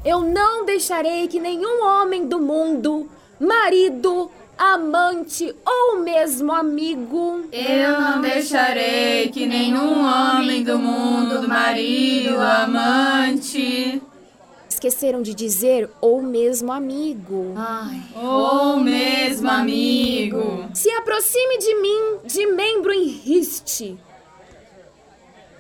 Eu 0.05 0.21
não 0.21 0.67
deixarei 0.67 1.27
que 1.27 1.41
nenhum 1.41 1.83
homem 1.83 2.27
do 2.29 2.39
mundo, 2.39 3.09
marido, 3.41 4.31
amante 4.59 5.57
ou 5.65 6.01
mesmo 6.01 6.53
amigo. 6.53 7.47
Eu 7.51 7.99
não 7.99 8.21
deixarei 8.21 9.31
que 9.31 9.47
nenhum 9.47 10.05
homem 10.05 10.63
do 10.63 10.79
mundo, 10.79 11.49
marido, 11.49 12.39
amante, 12.39 14.03
esqueceram 14.79 15.21
de 15.21 15.35
dizer 15.35 15.91
ou 16.01 16.23
mesmo 16.23 16.73
amigo. 16.73 17.53
Ai, 17.57 18.01
ou 18.15 18.77
mesmo 18.79 19.51
amigo. 19.51 20.69
Se 20.73 20.89
aproxime 20.93 21.59
de 21.59 21.75
mim 21.81 22.19
de 22.25 22.47
membro 22.47 22.93
em 22.93 23.09
riste. 23.09 23.99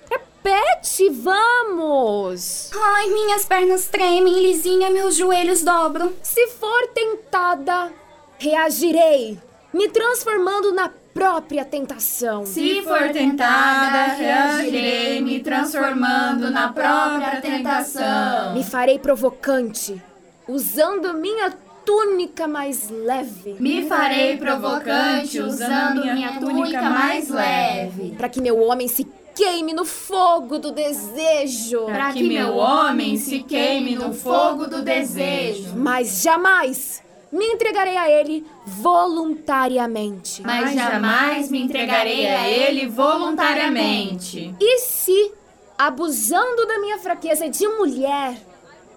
Repete, 0.09 1.11
vamos! 1.11 2.70
Ai, 2.72 3.09
minhas 3.09 3.44
pernas 3.44 3.88
tremem, 3.88 4.40
Lizinha, 4.40 4.88
meus 4.88 5.16
joelhos 5.16 5.62
dobram. 5.62 6.12
Se 6.22 6.46
for 6.48 6.87
tentada, 6.94 7.92
reagirei, 8.38 9.37
me 9.72 9.88
transformando 9.88 10.72
na 10.72 10.92
própria 11.18 11.64
tentação. 11.64 12.46
Se 12.46 12.81
for 12.83 13.11
tentada, 13.11 14.14
reagirei, 14.14 15.20
me 15.20 15.40
transformando 15.40 16.48
na 16.48 16.72
própria 16.72 17.40
tentação. 17.40 18.54
Me 18.54 18.62
farei 18.62 19.00
provocante, 19.00 20.00
usando 20.46 21.14
minha 21.14 21.52
túnica 21.85 22.46
mais 22.46 22.88
leve. 22.88 23.57
Me 23.59 23.88
farei 23.88 24.37
provocante, 24.37 25.40
usando 25.40 26.04
minha 26.04 26.38
túnica 26.38 26.83
mais 26.83 27.28
leve. 27.28 28.14
Para 28.16 28.28
que 28.28 28.40
meu 28.40 28.61
homem 28.61 28.87
se 28.87 29.04
queime 29.35 29.72
no 29.72 29.85
fogo 29.85 30.57
do 30.59 30.70
desejo. 30.70 31.87
Para 31.87 32.12
que 32.12 32.22
meu 32.22 32.57
homem 32.57 33.16
se 33.16 33.40
queime 33.40 33.96
no 33.96 34.14
fogo 34.14 34.68
do 34.68 34.83
desejo. 34.83 35.74
Mas 35.74 36.22
jamais 36.22 37.02
me 37.31 37.45
entregarei 37.47 37.97
a 37.97 38.11
ele 38.11 38.47
voluntariamente. 38.67 40.43
Mas 40.43 40.75
jamais 40.75 41.51
me 41.51 41.61
entregarei 41.62 42.27
a 42.27 42.49
ele 42.49 42.87
voluntariamente. 42.87 44.55
E 44.61 44.79
se, 44.79 45.33
abusando 45.77 46.67
da 46.67 46.79
minha 46.79 46.99
fraqueza 46.99 47.49
de 47.49 47.67
mulher, 47.69 48.37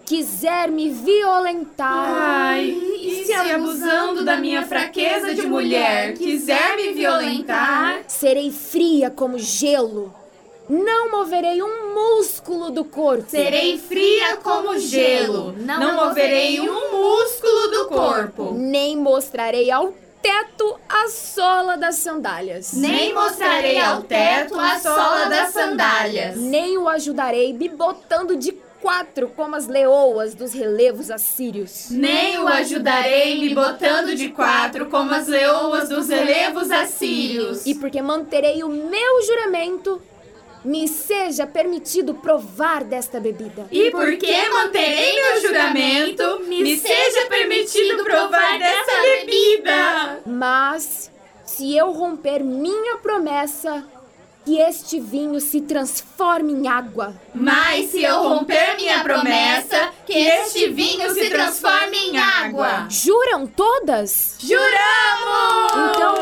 quiser 0.06 0.70
me 0.70 0.90
violentar. 0.90 2.06
Ai, 2.10 2.70
e 2.70 3.26
se 3.26 3.34
abusando 3.34 4.24
da 4.24 4.38
minha 4.38 4.64
fraqueza 4.66 5.34
de 5.34 5.46
mulher 5.48 6.14
quiser 6.14 6.76
me 6.76 6.94
violentar? 6.94 8.04
Serei 8.08 8.52
fria 8.52 9.10
como 9.10 9.38
gelo 9.38 10.21
não 10.72 11.12
moverei 11.12 11.62
um 11.62 11.94
músculo 11.94 12.72
do 12.72 12.86
corpo. 12.86 13.30
Serei 13.30 13.78
fria 13.78 14.38
como 14.38 14.80
gelo. 14.80 15.52
Não, 15.58 15.80
não 15.80 16.08
moverei 16.08 16.62
um 16.62 16.92
músculo 16.92 17.68
do 17.72 17.88
corpo. 17.90 18.54
Nem 18.54 18.96
mostrarei 18.96 19.70
ao 19.70 19.94
teto 20.22 20.80
a 20.88 21.10
sola 21.10 21.76
das 21.76 21.96
sandálias. 21.96 22.72
Nem 22.72 23.14
mostrarei 23.14 23.82
ao 23.82 24.04
teto 24.04 24.58
a 24.58 24.80
sola 24.80 25.26
das 25.26 25.52
sandálias. 25.52 26.38
Nem 26.38 26.78
o 26.78 26.88
ajudarei 26.88 27.52
me 27.52 27.68
botando 27.68 28.38
de 28.38 28.54
quatro 28.82 29.28
como 29.36 29.56
as 29.58 29.68
leoas 29.68 30.34
dos 30.34 30.54
relevos 30.54 31.12
assírios. 31.12 31.90
Nem 31.90 32.40
o 32.40 32.48
ajudarei 32.48 33.40
me 33.40 33.54
botando 33.54 34.16
de 34.16 34.30
quatro 34.30 34.86
como 34.88 35.14
as 35.14 35.28
leoas 35.28 35.90
dos 35.90 36.08
relevos 36.08 36.72
assírios. 36.72 37.66
E 37.66 37.76
porque 37.76 38.02
manterei 38.02 38.64
o 38.64 38.70
meu 38.70 39.22
juramento 39.26 40.02
me 40.64 40.88
seja 40.88 41.48
permitido 41.48 42.14
provar 42.14 42.84
desta 42.84 43.20
bebida. 43.20 43.68
E 43.72 43.92
porque 43.92 44.50
manterei 44.50 45.16
meu 45.16 45.42
juramento, 45.42 46.42
me, 46.48 46.78
seja 46.78 47.26
permitido 47.28 48.04
provar 48.04 48.60
dessa 48.60 49.02
bebida. 49.02 50.22
Mas, 50.26 51.12
se 51.46 51.76
eu 51.76 51.92
romper 51.92 52.44
minha 52.44 52.98
promessa, 52.98 53.86
que 54.46 54.58
este 54.58 55.00
vinho 55.00 55.40
se 55.40 55.62
transforme 55.62 56.54
em 56.54 56.68
água. 56.68 57.14
Mas 57.34 57.92
se 57.92 58.04
eu 58.04 58.24
romper 58.24 58.76
minha 58.76 59.04
promessa, 59.04 59.92
que 60.06 60.14
este 60.14 60.70
vinho 60.70 61.14
se 61.14 61.30
transforme 61.30 61.98
em 61.98 62.18
água. 62.18 62.88
Juram 62.90 63.46
todas? 63.46 64.38
Juramos! 64.40 65.72
Então, 65.92 66.16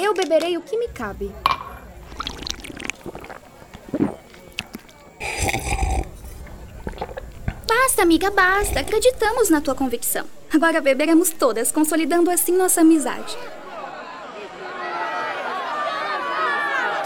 eu 0.00 0.14
beberei 0.14 0.56
o 0.56 0.62
que 0.62 0.76
me 0.76 0.88
cabe. 0.88 1.32
Basta, 7.70 8.02
amiga, 8.02 8.32
basta. 8.32 8.80
Acreditamos 8.80 9.48
na 9.48 9.60
tua 9.60 9.76
convicção. 9.76 10.26
Agora 10.52 10.80
beberemos 10.80 11.30
todas, 11.30 11.70
consolidando 11.70 12.28
assim 12.28 12.56
nossa 12.56 12.80
amizade. 12.80 13.38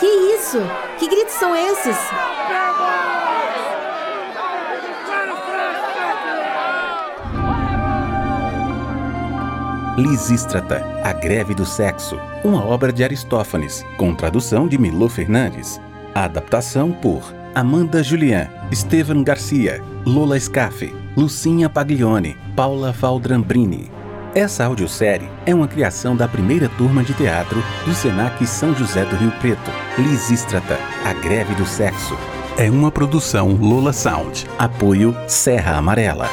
Que 0.00 0.07
isso? 0.07 0.59
Que 0.98 1.07
gritos 1.07 1.35
são 1.35 1.55
esses? 1.55 1.96
Lisístrata, 9.98 10.83
A 11.05 11.12
Greve 11.12 11.55
do 11.55 11.66
Sexo, 11.66 12.18
uma 12.42 12.64
obra 12.64 12.90
de 12.90 13.05
Aristófanes, 13.05 13.85
com 13.98 14.14
tradução 14.14 14.66
de 14.66 14.79
Milô 14.79 15.11
Fernandes. 15.11 15.79
Adaptação 16.14 16.90
por 16.90 17.43
Amanda 17.54 18.02
Julian, 18.02 18.48
Estevan 18.72 19.22
Garcia, 19.22 19.80
Lola 20.04 20.38
Scaffe, 20.40 20.92
Lucinha 21.16 21.70
Paglione, 21.70 22.36
Paula 22.56 22.90
Valdrambrini. 22.90 23.92
Essa 24.34 24.64
audiosérie 24.64 25.28
é 25.46 25.54
uma 25.54 25.68
criação 25.68 26.16
da 26.16 26.26
primeira 26.26 26.68
turma 26.70 27.04
de 27.04 27.14
teatro 27.14 27.62
do 27.84 27.94
Senac 27.94 28.44
São 28.44 28.74
José 28.74 29.04
do 29.04 29.14
Rio 29.14 29.30
Preto, 29.40 29.70
Lisístrata, 29.96 30.76
A 31.04 31.12
Greve 31.12 31.54
do 31.54 31.64
Sexo, 31.64 32.18
é 32.58 32.68
uma 32.68 32.90
produção 32.90 33.52
Lola 33.52 33.92
Sound. 33.92 34.46
Apoio 34.58 35.14
Serra 35.28 35.76
Amarela. 35.76 36.28